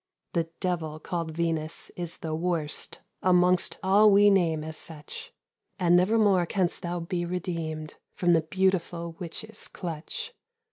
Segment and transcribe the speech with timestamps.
[0.33, 5.31] "The devil called Venus is the worst Amongst all we name as such.
[5.77, 10.33] And nevermore canst thou be redeemed From the beautiful witch's clutch.